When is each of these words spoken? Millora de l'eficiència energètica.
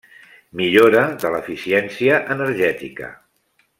Millora 0.61 1.03
de 1.23 1.31
l'eficiència 1.35 2.17
energètica. 2.37 3.11